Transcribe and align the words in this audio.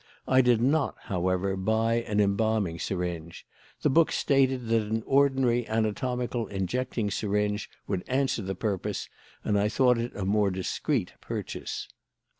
I 0.27 0.41
did 0.41 0.59
not, 0.61 0.95
however, 1.03 1.55
buy 1.55 1.97
an 2.01 2.19
embalming 2.19 2.79
syringe: 2.79 3.45
the 3.83 3.89
book 3.91 4.11
stated 4.11 4.65
that 4.69 4.81
an 4.81 5.03
ordinary 5.05 5.67
anatomical 5.67 6.47
injecting 6.47 7.11
syringe 7.11 7.69
would 7.85 8.03
answer 8.07 8.41
the 8.41 8.55
purpose, 8.55 9.07
and 9.43 9.59
I 9.59 9.69
thought 9.69 9.99
it 9.99 10.15
a 10.15 10.25
more 10.25 10.49
discreet 10.49 11.13
purchase. 11.21 11.87